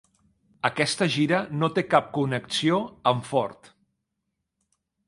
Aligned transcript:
Aquesta 0.69 1.07
gira 1.17 1.41
no 1.65 1.69
té 1.75 1.85
cap 1.93 2.09
connexió 2.17 2.81
amb 3.13 3.31
Ford. 3.35 3.73